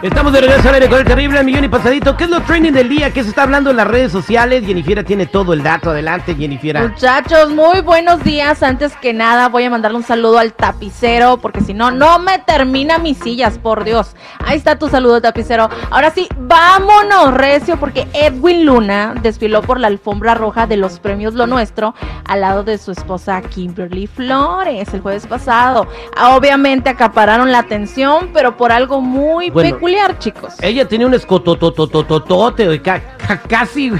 Estamos 0.00 0.32
de 0.32 0.40
regreso 0.42 0.68
al 0.68 0.76
aire 0.76 0.88
con 0.88 1.00
el 1.00 1.04
terrible 1.04 1.42
millón 1.42 1.64
y 1.64 1.68
pasadito. 1.68 2.16
¿Qué 2.16 2.22
es 2.22 2.30
lo 2.30 2.40
trending 2.42 2.72
del 2.72 2.88
día? 2.88 3.12
¿Qué 3.12 3.24
se 3.24 3.30
está 3.30 3.42
hablando 3.42 3.70
en 3.70 3.78
las 3.78 3.88
redes 3.88 4.12
sociales? 4.12 4.64
Jennifer 4.64 5.02
tiene 5.02 5.26
todo 5.26 5.52
el 5.52 5.64
dato. 5.64 5.90
Adelante, 5.90 6.36
Jennifer. 6.36 6.88
Muchachos, 6.88 7.50
muy 7.50 7.80
buenos 7.80 8.22
días. 8.22 8.62
Antes 8.62 8.94
que 8.98 9.12
nada, 9.12 9.48
voy 9.48 9.64
a 9.64 9.70
mandarle 9.70 9.98
un 9.98 10.04
saludo 10.04 10.38
al 10.38 10.52
tapicero, 10.52 11.38
porque 11.38 11.62
si 11.62 11.74
no, 11.74 11.90
no 11.90 12.20
me 12.20 12.38
termina 12.38 12.98
mis 12.98 13.18
sillas, 13.18 13.58
por 13.58 13.82
Dios. 13.82 14.14
Ahí 14.38 14.56
está 14.56 14.78
tu 14.78 14.88
saludo, 14.88 15.20
tapicero. 15.20 15.68
Ahora 15.90 16.12
sí, 16.12 16.28
vámonos, 16.38 17.34
recio, 17.34 17.76
porque 17.80 18.06
Edwin 18.12 18.66
Luna 18.66 19.14
desfiló 19.20 19.62
por 19.62 19.80
la 19.80 19.88
alfombra 19.88 20.36
roja 20.36 20.68
de 20.68 20.76
los 20.76 21.00
premios 21.00 21.34
Lo 21.34 21.48
Nuestro 21.48 21.96
al 22.24 22.42
lado 22.42 22.62
de 22.62 22.78
su 22.78 22.92
esposa 22.92 23.42
Kimberly 23.42 24.06
Flores 24.06 24.94
el 24.94 25.00
jueves 25.00 25.26
pasado. 25.26 25.88
Obviamente 26.22 26.88
acapararon 26.88 27.50
la 27.50 27.58
atención, 27.58 28.30
pero 28.32 28.56
por 28.56 28.70
algo 28.70 29.00
muy 29.00 29.50
Bueno, 29.50 29.74
peculiar 29.74 29.87
chicos. 30.18 30.54
Ella 30.60 30.86
tenía 30.86 31.06
un 31.06 31.14
escotototototote, 31.14 32.80
ca- 32.82 33.00
ca- 33.16 33.40
casi, 33.48 33.92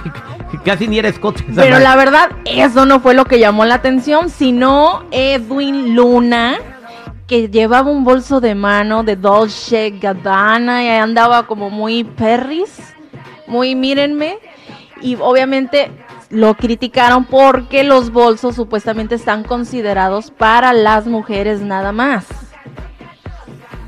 casi 0.65 0.89
ni 0.89 0.99
era 0.99 1.09
escote. 1.09 1.45
Pero 1.55 1.79
la 1.79 1.97
verdad, 1.97 2.31
eso 2.45 2.87
no 2.87 3.01
fue 3.01 3.15
lo 3.15 3.25
que 3.25 3.39
llamó 3.39 3.65
la 3.65 3.75
atención, 3.77 4.31
sino 4.31 5.05
Edwin 5.11 5.95
Luna, 5.95 6.59
que 7.27 7.49
llevaba 7.49 7.91
un 7.91 8.05
bolso 8.05 8.41
de 8.41 8.55
mano 8.55 9.03
de 9.05 9.17
Dolce 9.17 9.91
Gabbana 10.01 10.85
y 10.85 10.89
andaba 10.89 11.47
como 11.47 11.71
muy 11.71 12.05
perris, 12.05 12.79
muy 13.47 13.75
mírenme, 13.75 14.39
y 15.03 15.17
obviamente 15.21 15.91
lo 16.31 16.55
criticaron 16.55 17.25
porque 17.25 17.85
los 17.85 18.11
bolsos 18.11 18.55
supuestamente 18.57 19.15
están 19.15 19.45
considerados 19.45 20.31
para 20.31 20.73
las 20.73 21.07
mujeres 21.07 21.61
nada 21.61 21.93
más. 21.93 22.27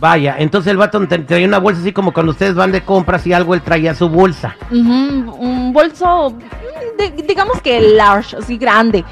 Vaya, 0.01 0.37
entonces 0.39 0.71
el 0.71 0.79
vato 0.79 1.07
traía 1.27 1.47
una 1.47 1.59
bolsa 1.59 1.81
así 1.83 1.93
como 1.93 2.13
cuando 2.13 2.33
ustedes 2.33 2.55
van 2.55 2.73
de 2.73 2.81
compras 2.83 3.27
y 3.27 3.33
algo, 3.35 3.55
él 3.55 3.61
traía 3.61 3.95
su 3.95 4.09
bolsa. 4.09 4.57
Un 4.71 5.73
bolso, 5.75 6.31
mm, 6.31 6.97
de- 6.99 7.23
digamos 7.29 7.61
que 7.61 7.81
large, 7.81 8.37
así 8.39 8.57
grande. 8.57 9.05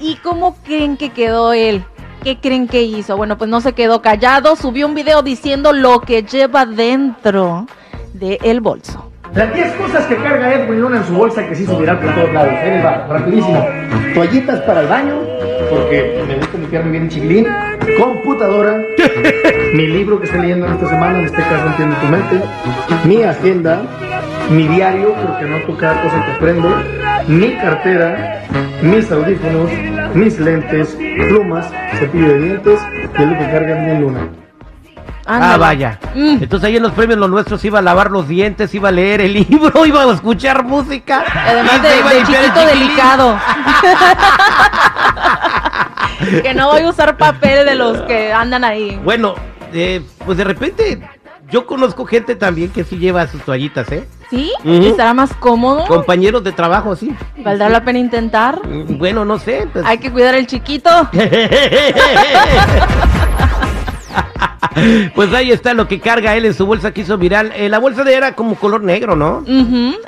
¿Y 0.00 0.14
cómo 0.16 0.56
creen 0.64 0.96
que 0.96 1.10
quedó 1.10 1.52
él? 1.52 1.84
¿Qué 2.22 2.38
creen 2.38 2.68
que 2.68 2.82
hizo? 2.82 3.16
Bueno, 3.16 3.36
pues 3.36 3.50
no 3.50 3.60
se 3.60 3.72
quedó 3.72 4.02
callado, 4.02 4.54
subió 4.56 4.86
un 4.86 4.94
video 4.94 5.22
diciendo 5.22 5.72
lo 5.72 6.00
que 6.00 6.22
lleva 6.22 6.64
dentro 6.64 7.66
del 8.14 8.60
bolso. 8.60 9.10
Las 9.34 9.52
10 9.52 9.72
cosas 9.74 10.06
que 10.06 10.16
carga 10.16 10.54
Edwin 10.54 10.80
Luna 10.80 10.96
en 10.98 11.04
su 11.06 11.12
bolsa 11.14 11.46
que 11.46 11.54
sí 11.56 11.66
subirá 11.66 12.00
por 12.00 12.14
todos 12.14 12.32
lados. 12.32 12.52
Ahí 12.62 12.70
les 12.70 12.84
va, 12.84 13.06
rapidísimo. 13.08 13.66
Toallitas 14.14 14.60
para 14.62 14.80
el 14.82 14.86
baño, 14.86 15.14
porque 15.68 16.24
me 16.26 16.36
gusta 16.36 16.56
limpiarme 16.58 16.90
bien 16.92 17.08
chiquilín. 17.10 17.46
Computadora. 17.98 18.82
mi 19.74 19.86
libro 19.86 20.18
que 20.18 20.26
estoy 20.26 20.40
leyendo 20.42 20.66
en 20.66 20.72
esta 20.74 20.88
semana, 20.88 21.18
en 21.20 21.24
este 21.26 21.42
caso 21.42 21.66
Entiende 21.66 21.96
tu 21.96 22.06
mente. 22.06 22.42
Mi 23.04 23.22
agenda. 23.22 23.82
Mi 24.50 24.68
diario, 24.68 25.12
porque 25.14 25.44
anoto 25.44 25.76
cada 25.76 26.02
cosa 26.02 26.24
que 26.24 26.32
aprendo. 26.32 26.68
Mi 27.28 27.54
cartera. 27.56 28.42
Mis 28.82 29.10
audífonos. 29.10 29.70
Mis 30.14 30.38
lentes. 30.38 30.96
Plumas. 31.28 31.66
Cepillo 31.98 32.28
de 32.28 32.38
dientes. 32.40 32.80
Y 33.18 33.22
es 33.22 33.28
lo 33.28 33.38
que 33.38 33.44
carga 33.50 33.82
Edwin 33.84 34.00
Luna. 34.02 34.28
Ah, 35.28 35.36
Ándale. 35.36 35.58
vaya. 35.58 35.98
Mm. 36.14 36.38
Entonces 36.42 36.68
ahí 36.68 36.76
en 36.76 36.84
los 36.84 36.92
premios 36.92 37.18
los 37.18 37.28
nuestros 37.28 37.64
iba 37.64 37.80
a 37.80 37.82
lavar 37.82 38.12
los 38.12 38.28
dientes, 38.28 38.72
iba 38.76 38.90
a 38.90 38.92
leer 38.92 39.20
el 39.22 39.32
libro, 39.50 39.84
iba 39.84 40.04
a 40.04 40.12
escuchar 40.14 40.62
música. 40.64 41.24
Además 41.34 41.82
de, 41.82 41.98
iba 41.98 42.10
chiquito 42.24 42.64
delicado. 42.64 43.36
que 46.42 46.54
no 46.54 46.68
voy 46.70 46.82
a 46.82 46.88
usar 46.90 47.16
papel 47.16 47.66
de 47.66 47.74
los 47.74 48.00
que 48.02 48.32
andan 48.32 48.64
ahí. 48.64 48.98
Bueno, 49.04 49.34
eh, 49.72 50.02
pues 50.24 50.38
de 50.38 50.44
repente 50.44 51.00
yo 51.50 51.66
conozco 51.66 52.04
gente 52.04 52.34
también 52.34 52.70
que 52.70 52.84
sí 52.84 52.98
lleva 52.98 53.26
sus 53.26 53.42
toallitas, 53.42 53.90
¿eh? 53.92 54.06
¿Sí? 54.30 54.52
¿Estará 54.64 55.14
más 55.14 55.32
cómodo? 55.34 55.86
Compañeros 55.86 56.42
de 56.42 56.50
trabajo, 56.52 56.96
sí. 56.96 57.14
¿Valdrá 57.38 57.68
la 57.68 57.84
pena 57.84 58.00
intentar? 58.00 58.60
Mm, 58.66 58.98
Bueno, 58.98 59.24
no 59.24 59.38
sé. 59.38 59.68
pues- 59.72 59.84
Hay 59.86 59.98
que 59.98 60.10
cuidar 60.10 60.34
el 60.34 60.46
chiquito. 60.48 60.90
pues 65.14 65.32
ahí 65.32 65.52
está 65.52 65.74
lo 65.74 65.88
que 65.88 66.00
carga 66.00 66.34
él 66.36 66.44
en 66.44 66.54
su 66.54 66.66
bolsa 66.66 66.92
que 66.92 67.02
hizo 67.02 67.16
viral. 67.18 67.52
Eh, 67.54 67.68
la 67.68 67.78
bolsa 67.78 68.04
de 68.04 68.14
era 68.14 68.34
como 68.34 68.56
color 68.56 68.82
negro, 68.82 69.16
¿no? 69.16 69.44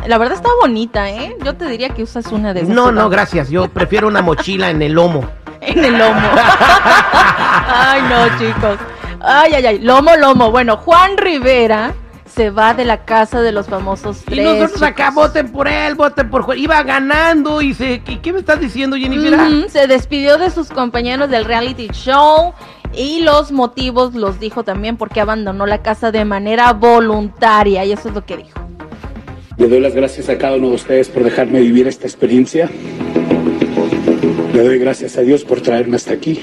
La 0.07 0.19
verdad 0.19 0.37
está 0.37 0.49
bonita, 0.61 1.11
¿eh? 1.11 1.37
Yo 1.45 1.55
te 1.55 1.67
diría 1.67 1.91
que 1.91 2.03
usas 2.03 2.27
una 2.33 2.53
de 2.53 2.61
esas. 2.63 2.75
No, 2.75 2.93
no, 2.93 3.09
gracias. 3.09 3.49
Yo 3.51 3.69
prefiero 3.69 4.09
una 4.09 4.23
mochila 4.23 4.71
en 4.71 4.83
el 4.83 4.93
lomo. 4.93 5.29
En 5.69 5.85
el 5.85 5.99
lomo. 5.99 6.21
ay, 7.69 8.01
no, 8.09 8.39
chicos. 8.39 8.79
Ay, 9.21 9.53
ay, 9.55 9.67
ay. 9.67 9.79
Lomo, 9.81 10.17
lomo. 10.17 10.51
Bueno, 10.51 10.77
Juan 10.79 11.17
Rivera 11.17 11.95
se 12.27 12.51
va 12.51 12.75
de 12.75 12.85
la 12.85 13.05
casa 13.05 13.41
de 13.41 13.53
los 13.53 13.67
famosos 13.67 14.23
Y 14.23 14.31
tres. 14.31 14.45
nosotros 14.45 14.83
acá 14.83 15.09
chicos. 15.09 15.29
voten 15.29 15.51
por 15.53 15.67
él, 15.69 15.95
voten 15.95 16.31
por 16.31 16.43
Juan. 16.43 16.59
Iba 16.59 16.83
ganando 16.83 17.61
y 17.63 17.75
se. 17.75 18.01
¿Qué, 18.01 18.21
qué 18.21 18.33
me 18.33 18.39
estás 18.41 18.61
diciendo, 18.61 18.97
Jennifer? 18.97 19.69
Se 19.71 19.87
despidió 19.87 20.39
de 20.39 20.51
sus 20.51 20.69
compañeros 20.69 21.31
del 21.31 21.45
reality 21.45 21.89
show 21.89 22.53
y 22.95 23.21
los 23.21 23.53
motivos 23.53 24.15
los 24.15 24.41
dijo 24.41 24.65
también 24.65 24.97
porque 24.97 25.21
abandonó 25.21 25.67
la 25.67 25.83
casa 25.83 26.11
de 26.11 26.25
manera 26.25 26.73
voluntaria 26.73 27.85
y 27.85 27.93
eso 27.93 28.09
es 28.09 28.15
lo 28.15 28.25
que 28.25 28.37
dijo. 28.39 28.59
Le 29.57 29.69
doy 29.69 29.81
las 29.81 29.93
gracias 29.95 30.29
a 30.29 30.39
cada 30.39 30.57
uno 30.57 30.69
de 30.69 30.77
ustedes 30.77 31.09
por 31.09 31.25
dejarme 31.25 31.61
vivir 31.61 31.89
esta 31.89 32.07
experiencia. 32.07 32.71
Le 34.55 34.63
doy 34.63 34.79
gracias 34.79 35.17
a 35.17 35.23
Dios 35.23 35.45
por 35.45 35.61
traerme 35.61 35.97
hasta 35.97 36.15
aquí. 36.15 36.41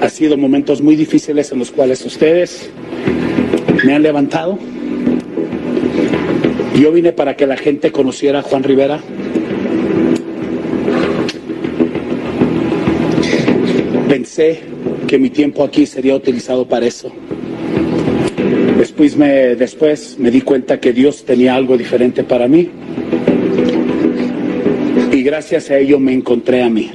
Ha 0.00 0.08
sido 0.08 0.36
momentos 0.36 0.82
muy 0.82 0.96
difíciles 0.96 1.50
en 1.52 1.58
los 1.58 1.70
cuales 1.70 2.04
ustedes 2.04 2.70
me 3.84 3.94
han 3.94 4.02
levantado. 4.02 4.58
Yo 6.78 6.92
vine 6.92 7.12
para 7.12 7.36
que 7.36 7.46
la 7.46 7.56
gente 7.56 7.90
conociera 7.90 8.40
a 8.40 8.42
Juan 8.42 8.62
Rivera. 8.62 9.00
Pensé 14.08 14.60
que 15.06 15.18
mi 15.18 15.30
tiempo 15.30 15.64
aquí 15.64 15.86
sería 15.86 16.14
utilizado 16.14 16.68
para 16.68 16.86
eso. 16.86 17.10
Después 18.78 19.16
me, 19.16 19.56
después 19.56 20.16
me 20.18 20.30
di 20.30 20.42
cuenta 20.42 20.78
que 20.78 20.92
Dios 20.92 21.24
tenía 21.24 21.54
algo 21.54 21.78
diferente 21.78 22.22
para 22.22 22.46
mí. 22.46 22.70
Gracias 25.26 25.70
a 25.72 25.78
ello 25.78 25.98
me 25.98 26.12
encontré 26.12 26.62
a 26.62 26.68
mí. 26.68 26.88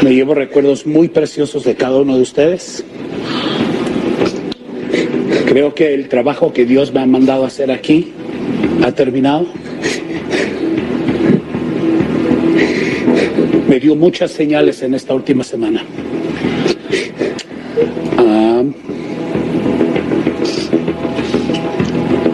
Me 0.00 0.14
llevo 0.14 0.32
recuerdos 0.32 0.86
muy 0.86 1.08
preciosos 1.08 1.64
de 1.64 1.74
cada 1.74 1.96
uno 2.00 2.14
de 2.14 2.22
ustedes. 2.22 2.84
Creo 5.48 5.74
que 5.74 5.94
el 5.94 6.08
trabajo 6.08 6.52
que 6.52 6.66
Dios 6.66 6.92
me 6.92 7.00
ha 7.00 7.06
mandado 7.06 7.42
a 7.42 7.48
hacer 7.48 7.72
aquí 7.72 8.12
ha 8.84 8.92
terminado. 8.92 9.48
Me 13.68 13.80
dio 13.80 13.96
muchas 13.96 14.30
señales 14.30 14.80
en 14.82 14.94
esta 14.94 15.14
última 15.14 15.42
semana. 15.42 15.82
Ah, 18.18 18.62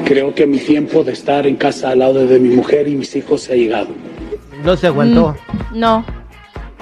creo 0.04 0.34
que 0.34 0.46
mi 0.46 0.58
tiempo 0.58 1.02
de 1.02 1.12
estar 1.12 1.46
en 1.46 1.56
casa 1.56 1.90
al 1.90 2.00
lado 2.00 2.26
de 2.26 2.38
mi 2.38 2.54
mujer 2.54 2.86
y 2.88 2.94
mis 2.94 3.14
hijos 3.16 3.42
se 3.42 3.52
ha 3.54 3.56
llegado. 3.56 3.88
No 4.62 4.76
se 4.76 4.86
aguantó. 4.86 5.36
Mm, 5.72 5.78
no, 5.78 6.04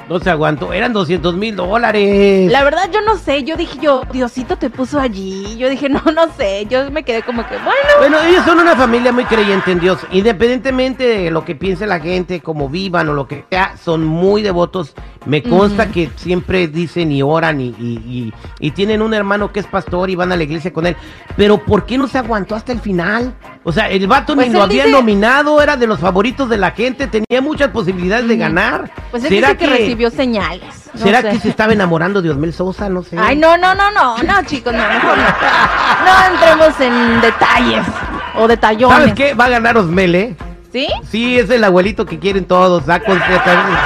No 0.08 0.18
se 0.18 0.30
aguantó. 0.30 0.72
Eran 0.72 0.92
200 0.92 1.34
mil 1.36 1.56
dólares. 1.56 2.50
la 2.50 2.64
verdad 2.64 2.90
yo 2.92 3.00
no 3.00 3.16
sé, 3.16 3.44
yo 3.44 3.56
dije 3.56 3.78
yo, 3.80 4.02
Diosito 4.12 4.56
te 4.56 4.68
puso 4.68 5.00
allí, 5.00 5.56
yo 5.56 5.70
dije 5.70 5.88
no, 5.88 6.02
no 6.14 6.32
sé, 6.36 6.66
yo 6.68 6.90
me 6.90 7.02
quedé 7.04 7.22
como 7.22 7.46
que, 7.48 7.54
bueno, 7.56 7.72
Bueno, 7.98 8.18
ellos 8.22 8.44
son 8.44 8.58
una 8.58 8.76
familia 8.76 9.12
muy 9.12 9.24
creyente 9.24 9.72
en 9.72 9.80
Dios. 9.80 10.00
Independientemente 10.10 11.04
de 11.04 11.30
lo 11.30 11.44
que 11.44 11.54
piense 11.54 11.86
la 11.86 12.00
gente, 12.00 12.40
como 12.40 12.68
vivan 12.68 13.08
o 13.08 13.14
lo 13.14 13.26
que 13.26 13.44
sea, 13.48 13.76
son 13.76 14.04
muy 14.04 14.42
devotos. 14.42 14.94
Me 15.24 15.42
consta 15.42 15.88
que 15.90 16.10
siempre 16.16 16.66
dicen 16.68 17.12
y 17.12 17.22
oran 17.22 17.60
y, 17.60 17.68
y, 17.78 18.02
y- 18.06 18.32
y 18.58 18.70
tienen 18.72 19.02
un 19.02 19.14
hermano 19.14 19.52
que 19.52 19.60
es 19.60 19.66
pastor 19.66 20.10
y 20.10 20.16
van 20.16 20.32
a 20.32 20.36
la 20.36 20.42
iglesia 20.42 20.72
con 20.72 20.86
él. 20.86 20.96
Pero 21.36 21.58
¿por 21.64 21.86
qué 21.86 21.96
no 21.96 22.08
se 22.08 22.18
aguantó 22.18 22.54
hasta 22.56 22.72
el 22.72 22.80
final? 22.80 23.32
O 23.64 23.70
sea, 23.72 23.88
el 23.88 24.06
vato 24.08 24.34
Pues 24.34 24.48
ni 24.48 24.52
lo 24.54 24.62
había 24.62 24.84
dice- 24.84 24.96
nominado, 24.96 25.62
era 25.62 25.76
de 25.76 25.86
los 25.86 26.00
favoritos 26.00 26.48
de 26.48 26.56
la 26.58 26.72
gente, 26.72 27.06
tenía 27.06 27.40
muchas 27.40 27.68
posibilidades 27.68 28.26
de 28.26 28.36
ganar. 28.36 28.90
pues 29.12 29.22
él 29.24 29.30
dice 29.30 29.56
que, 29.56 29.66
recibió 29.66 30.10
señales. 30.10 30.90
no 30.94 31.00
¿Será 31.00 31.22
sé. 31.22 31.30
que 31.30 31.38
se 31.40 31.48
estaba 31.50 31.72
enamorando 31.72 32.20
de 32.20 32.30
Osmel 32.30 32.52
Sousa? 32.52 32.88
No 32.88 33.02
sé. 33.04 33.16
Ay, 33.18 33.36
no, 33.36 33.56
no, 33.56 33.74
no, 33.76 33.90
no, 33.92 34.16
no, 34.18 34.42
chicos, 34.44 34.72
no, 34.72 34.78
mejor 34.88 35.16
no. 35.18 35.24
No 36.04 36.34
entremos 36.34 36.80
en 36.80 37.20
detalles 37.20 37.86
o 38.36 38.48
detallones. 38.48 38.96
¿Sabes 38.98 39.14
qué? 39.14 39.34
Va 39.34 39.44
a 39.44 39.48
ganar 39.50 39.76
Osmel, 39.76 40.14
¿eh? 40.16 40.36
¿Sí? 40.72 40.88
Sí, 41.10 41.38
es 41.38 41.48
el 41.50 41.62
abuelito 41.64 42.06
que 42.06 42.18
quieren 42.18 42.44
todos. 42.46 42.86
Da 42.86 42.98
completamente. 42.98 43.78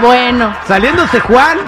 Bueno, 0.00 0.54
Saliéndose 0.66 1.20
Juan, 1.20 1.58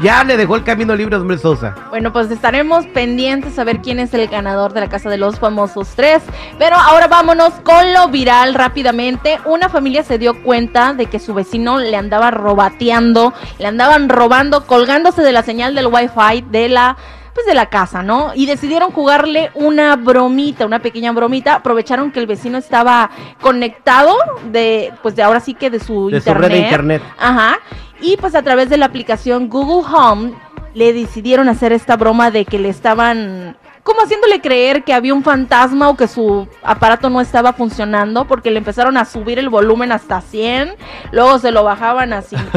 ya 0.00 0.24
le 0.24 0.36
dejó 0.36 0.56
el 0.56 0.64
camino 0.64 0.94
libre 0.94 1.16
a 1.16 1.18
Osmer 1.18 1.38
Sosa. 1.38 1.74
bueno, 1.90 2.12
pues 2.12 2.30
estaremos 2.30 2.86
pendientes 2.86 3.58
a 3.58 3.64
ver 3.64 3.80
quién 3.80 4.00
es 4.00 4.14
el 4.14 4.26
ganador 4.28 4.72
de 4.72 4.80
la 4.80 4.88
Casa 4.88 5.10
de 5.10 5.18
los 5.18 5.38
Famosos 5.38 5.88
3. 5.96 6.22
Pero 6.58 6.76
ahora 6.76 7.08
vámonos 7.08 7.52
con 7.62 7.92
lo 7.92 8.08
viral 8.08 8.54
rápidamente. 8.54 9.38
Una 9.44 9.68
familia 9.68 10.02
se 10.04 10.18
dio 10.18 10.42
cuenta 10.42 10.94
de 10.94 11.06
que 11.06 11.18
su 11.18 11.34
vecino 11.34 11.78
le 11.78 11.96
andaba 11.96 12.30
robateando, 12.30 13.34
le 13.58 13.66
andaban 13.66 14.08
robando, 14.08 14.66
colgándose 14.66 15.22
de 15.22 15.32
la 15.32 15.42
señal 15.42 15.74
del 15.74 15.88
wifi 15.88 16.44
de 16.50 16.68
la 16.68 16.96
pues 17.34 17.46
de 17.46 17.54
la 17.54 17.66
casa, 17.66 18.02
¿no? 18.02 18.32
Y 18.34 18.46
decidieron 18.46 18.90
jugarle 18.90 19.50
una 19.54 19.96
bromita, 19.96 20.66
una 20.66 20.80
pequeña 20.80 21.12
bromita. 21.12 21.56
Aprovecharon 21.56 22.10
que 22.12 22.20
el 22.20 22.26
vecino 22.26 22.58
estaba 22.58 23.10
conectado 23.40 24.14
de, 24.50 24.92
pues 25.02 25.16
de 25.16 25.22
ahora 25.22 25.40
sí 25.40 25.54
que 25.54 25.70
de 25.70 25.80
su 25.80 26.08
De 26.10 26.20
su 26.20 26.28
internet. 26.28 26.42
red 26.42 26.50
de 26.50 26.58
internet. 26.64 27.02
Ajá. 27.18 27.58
Y 28.00 28.16
pues 28.16 28.34
a 28.34 28.42
través 28.42 28.68
de 28.68 28.76
la 28.76 28.86
aplicación 28.86 29.48
Google 29.48 29.88
Home 29.94 30.32
le 30.74 30.92
decidieron 30.92 31.48
hacer 31.48 31.72
esta 31.72 31.96
broma 31.96 32.30
de 32.30 32.44
que 32.44 32.58
le 32.58 32.68
estaban 32.68 33.56
como 33.82 34.00
haciéndole 34.02 34.40
creer 34.40 34.84
que 34.84 34.94
había 34.94 35.12
un 35.12 35.24
fantasma 35.24 35.88
o 35.88 35.96
que 35.96 36.06
su 36.06 36.46
aparato 36.62 37.10
no 37.10 37.20
estaba 37.20 37.52
funcionando 37.52 38.26
porque 38.26 38.52
le 38.52 38.58
empezaron 38.58 38.96
a 38.96 39.04
subir 39.04 39.40
el 39.40 39.48
volumen 39.48 39.90
hasta 39.90 40.20
100, 40.20 40.76
luego 41.10 41.40
se 41.40 41.50
lo 41.50 41.64
bajaban 41.64 42.12
a 42.12 42.22
50, 42.22 42.48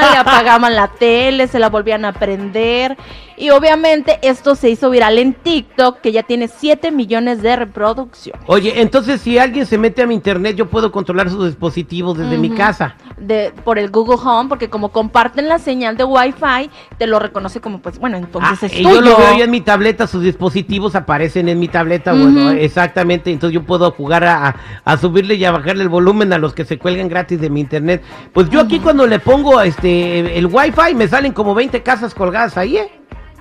le 0.12 0.16
apagaban 0.16 0.74
la 0.74 0.88
tele, 0.88 1.48
se 1.48 1.58
la 1.58 1.68
volvían 1.68 2.06
a 2.06 2.14
prender 2.14 2.96
y 3.36 3.50
obviamente 3.50 4.18
esto 4.22 4.54
se 4.54 4.70
hizo 4.70 4.90
viral 4.90 5.18
en 5.18 5.34
TikTok 5.34 6.00
que 6.00 6.12
ya 6.12 6.22
tiene 6.22 6.48
7 6.48 6.90
millones 6.90 7.42
de 7.42 7.56
reproducción. 7.56 8.38
Oye, 8.46 8.80
entonces 8.80 9.20
si 9.20 9.38
alguien 9.38 9.66
se 9.66 9.78
mete 9.78 10.02
a 10.02 10.06
mi 10.06 10.14
internet, 10.14 10.56
yo 10.56 10.66
puedo 10.68 10.90
controlar 10.92 11.30
sus 11.30 11.46
dispositivos 11.46 12.16
desde 12.18 12.38
mi 12.38 12.50
casa. 12.50 12.96
de 13.18 13.52
por 13.64 13.78
el 13.78 13.90
Google 13.90 14.18
Home 14.24 14.48
porque 14.48 14.68
como 14.68 14.90
comparten 14.90 15.48
la 15.48 15.58
señal 15.58 15.96
de 15.96 16.04
Wi-Fi 16.04 16.70
te 16.98 17.06
lo 17.06 17.18
reconoce 17.18 17.60
como 17.60 17.78
pues 17.80 17.98
bueno 17.98 18.16
entonces 18.16 18.58
Ah, 18.62 18.66
es 18.66 18.72
y 18.78 18.82
tuyo. 18.82 18.94
yo 18.96 19.00
lo 19.00 19.16
veo 19.16 19.38
ya 19.38 19.44
en 19.44 19.50
mi 19.50 19.60
tableta, 19.60 20.06
sus 20.06 20.22
dispositivos 20.22 20.94
aparecen 20.94 21.48
en 21.48 21.58
mi 21.58 21.68
tableta, 21.68 22.12
bueno, 22.12 22.50
exactamente, 22.50 23.30
entonces 23.30 23.54
yo 23.54 23.62
puedo 23.64 23.90
jugar 23.92 24.24
a, 24.24 24.48
a- 24.48 24.56
a 24.84 24.96
subirle 24.96 25.34
y 25.36 25.44
a 25.44 25.52
bajarle 25.52 25.82
el 25.84 25.88
volumen 25.88 26.32
a 26.32 26.38
los 26.38 26.54
que 26.54 26.64
se 26.64 26.78
cuelgan 26.78 27.08
gratis 27.08 27.40
de 27.40 27.50
mi 27.50 27.60
internet. 27.60 28.02
Pues 28.32 28.50
yo 28.50 28.60
aquí 28.60 28.80
cuando 28.80 29.06
le 29.06 29.18
pongo 29.18 29.60
este 29.60 30.36
el 30.38 30.46
wifi 30.46 30.94
me 30.94 31.08
salen 31.08 31.32
como 31.32 31.54
20 31.54 31.82
casas 31.82 32.14
colgadas 32.14 32.56
ahí, 32.56 32.76
¿eh? 32.78 32.90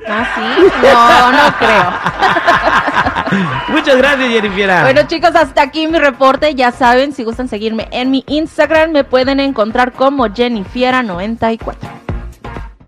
Ah, 0.07 0.27
sí. 0.35 0.41
No, 0.81 1.31
no 1.31 1.57
creo. 1.57 1.93
Muchas 3.69 3.97
gracias, 3.97 4.29
Jennifer. 4.29 4.81
Bueno, 4.81 5.03
chicos, 5.07 5.35
hasta 5.35 5.61
aquí 5.63 5.87
mi 5.87 5.97
reporte. 5.97 6.53
Ya 6.55 6.71
saben, 6.71 7.13
si 7.13 7.23
gustan 7.23 7.47
seguirme 7.47 7.87
en 7.91 8.11
mi 8.11 8.23
Instagram, 8.27 8.91
me 8.91 9.03
pueden 9.03 9.39
encontrar 9.39 9.93
como 9.93 10.27
Jennifiera94. 10.27 12.02